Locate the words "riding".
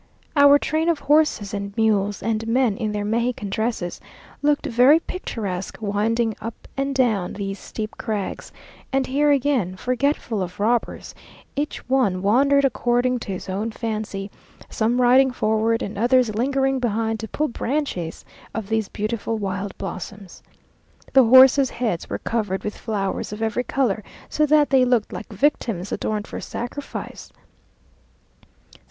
14.99-15.29